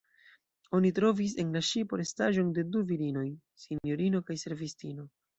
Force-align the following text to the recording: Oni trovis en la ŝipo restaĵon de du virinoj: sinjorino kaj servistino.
Oni 0.77 0.91
trovis 0.99 1.33
en 1.41 1.49
la 1.57 1.61
ŝipo 1.67 1.99
restaĵon 2.01 2.49
de 2.55 2.63
du 2.75 2.81
virinoj: 2.91 3.25
sinjorino 3.65 4.23
kaj 4.31 4.39
servistino. 4.45 5.07